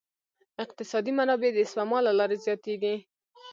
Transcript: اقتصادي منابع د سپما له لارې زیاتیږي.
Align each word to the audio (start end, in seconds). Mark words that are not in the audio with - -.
اقتصادي 0.63 1.11
منابع 1.19 1.49
د 1.55 1.59
سپما 1.71 1.99
له 2.05 2.11
لارې 2.19 2.37
زیاتیږي. 2.45 2.95